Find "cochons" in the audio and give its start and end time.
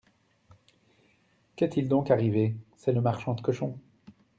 3.41-3.77